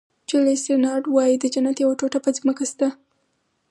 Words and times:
جولیس 0.29 0.63
رینارډ 0.71 1.05
وایي 1.09 1.35
د 1.39 1.45
جنت 1.53 1.77
یوه 1.83 1.95
ټوټه 1.99 2.19
په 2.25 2.29
ځمکه 2.37 2.63
شته. 2.71 2.87